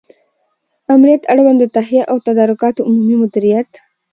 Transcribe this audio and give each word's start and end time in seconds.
آمریت 0.93 1.23
اړوند 1.31 1.57
د 1.61 1.65
تهیه 1.75 2.03
او 2.11 2.17
تدارکاتو 2.27 2.85
عمومي 2.87 3.15
مدیریت 3.23 3.71